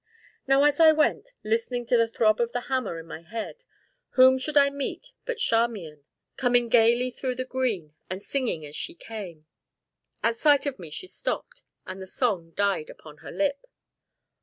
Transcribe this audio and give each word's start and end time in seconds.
Now, 0.47 0.63
as 0.63 0.79
I 0.79 0.91
went, 0.91 1.33
listening 1.43 1.85
to 1.85 1.95
the 1.95 2.07
throb 2.07 2.39
of 2.41 2.53
the 2.53 2.61
hammer 2.61 2.97
in 2.97 3.05
my 3.05 3.21
head, 3.21 3.65
whom 4.17 4.39
should 4.39 4.57
I 4.57 4.71
meet 4.71 5.11
but 5.25 5.37
Charmian, 5.37 6.05
coming 6.37 6.69
gayly 6.69 7.11
through 7.11 7.35
the 7.35 7.45
green, 7.45 7.93
and 8.09 8.19
singing 8.19 8.65
as 8.65 8.75
she 8.75 8.95
came. 8.95 9.45
At 10.23 10.37
sight 10.37 10.65
of 10.65 10.79
me 10.79 10.89
she 10.89 11.05
stopped, 11.05 11.61
and 11.85 12.01
the 12.01 12.07
song 12.07 12.49
died 12.55 12.89
upon 12.89 13.17
her 13.17 13.29
lip. 13.31 13.67